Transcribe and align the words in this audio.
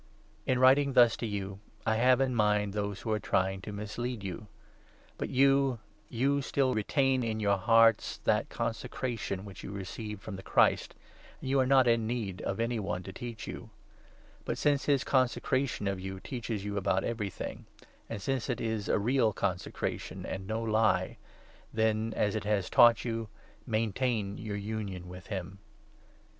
In 0.47 0.57
writing 0.57 0.93
thus 0.93 1.15
to 1.17 1.27
you, 1.27 1.59
I 1.85 1.97
have 1.97 2.19
in 2.21 2.33
mind 2.33 2.73
those 2.73 3.01
26 3.01 3.03
The 3.03 3.03
who 3.09 3.13
are 3.13 3.19
trying 3.19 3.61
to 3.61 3.71
mislead 3.71 4.23
you. 4.23 4.47
But 5.19 5.29
you— 5.29 5.77
you 6.09 6.41
27 6.41 6.73
consecration 6.73 6.73
s*'^ 6.73 6.75
retain 6.75 7.23
in 7.23 7.39
your 7.39 7.57
hearts 7.59 8.17
that 8.23 8.49
consecration 8.49 9.45
which' 9.45 9.63
you 9.63 9.69
received 9.71 10.23
from 10.23 10.37
the 10.37 10.41
Christ, 10.41 10.95
and 11.39 11.53
are 11.53 11.67
not 11.67 11.87
i« 11.87 11.97
need 11.97 12.41
of 12.41 12.59
any 12.59 12.79
one 12.79 13.03
to 13.03 13.13
teach 13.13 13.45
you; 13.45 13.69
but, 14.43 14.57
since 14.57 14.85
his 14.85 15.03
consecration 15.03 15.87
of 15.87 15.99
you 15.99 16.19
teaches 16.19 16.65
you 16.65 16.77
about 16.77 17.03
everything, 17.03 17.67
and 18.09 18.19
since 18.23 18.49
it 18.49 18.59
is 18.59 18.89
a 18.89 18.97
real 18.97 19.31
consecra 19.31 19.99
tion, 19.99 20.25
and 20.25 20.47
no 20.47 20.63
lie, 20.63 21.19
then, 21.71 22.11
as 22.15 22.33
it 22.35 22.43
has 22.43 22.71
taught 22.71 23.05
you, 23.05 23.29
maintain 23.67 24.35
your 24.39 24.57
union 24.57 25.07
with 25.07 25.27
him. 25.27 25.59